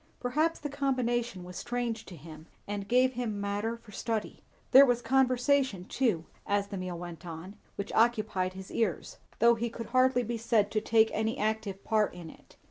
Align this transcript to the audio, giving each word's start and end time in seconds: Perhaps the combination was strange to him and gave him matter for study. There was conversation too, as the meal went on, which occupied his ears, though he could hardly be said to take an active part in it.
Perhaps 0.19 0.57
the 0.61 0.69
combination 0.69 1.43
was 1.43 1.57
strange 1.57 2.05
to 2.07 2.15
him 2.15 2.47
and 2.67 2.87
gave 2.87 3.13
him 3.13 3.39
matter 3.39 3.77
for 3.77 3.91
study. 3.91 4.41
There 4.71 4.83
was 4.83 4.99
conversation 4.99 5.85
too, 5.85 6.25
as 6.47 6.69
the 6.69 6.77
meal 6.77 6.97
went 6.97 7.23
on, 7.23 7.55
which 7.75 7.91
occupied 7.93 8.53
his 8.53 8.71
ears, 8.71 9.19
though 9.37 9.53
he 9.53 9.69
could 9.69 9.89
hardly 9.93 10.23
be 10.23 10.39
said 10.39 10.71
to 10.71 10.81
take 10.81 11.11
an 11.13 11.29
active 11.37 11.83
part 11.83 12.15
in 12.15 12.31
it. 12.31 12.55